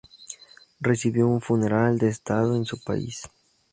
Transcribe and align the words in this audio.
Recibió 0.79 1.27
un 1.27 1.41
funeral 1.41 1.99
de 1.99 2.07
Estado 2.07 2.55
en 2.55 2.65
su 2.65 2.81
país. 2.83 3.21